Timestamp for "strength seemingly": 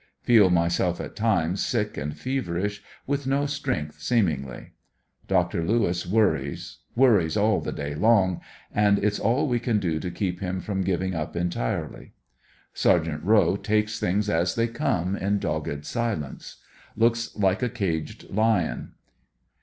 3.45-4.71